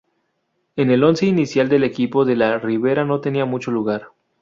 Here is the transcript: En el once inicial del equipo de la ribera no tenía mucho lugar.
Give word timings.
En 0.77 0.89
el 0.89 1.03
once 1.03 1.27
inicial 1.27 1.69
del 1.69 1.83
equipo 1.83 2.25
de 2.25 2.35
la 2.35 2.57
ribera 2.57 3.05
no 3.05 3.21
tenía 3.21 3.45
mucho 3.45 3.69
lugar. 3.69 4.07